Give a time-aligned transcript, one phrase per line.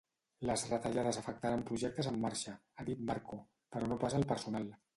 [0.49, 3.41] Les retallades afectaran projectes en marxa –ha dit Marco–
[3.77, 4.71] però no pas el personal.